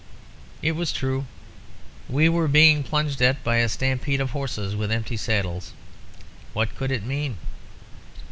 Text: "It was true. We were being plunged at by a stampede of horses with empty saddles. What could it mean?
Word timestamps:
"It 0.63 0.71
was 0.71 0.91
true. 0.91 1.27
We 2.09 2.27
were 2.27 2.47
being 2.47 2.81
plunged 2.81 3.21
at 3.21 3.43
by 3.43 3.57
a 3.57 3.69
stampede 3.69 4.19
of 4.19 4.31
horses 4.31 4.75
with 4.75 4.91
empty 4.91 5.15
saddles. 5.15 5.73
What 6.53 6.75
could 6.75 6.89
it 6.91 7.05
mean? 7.05 7.37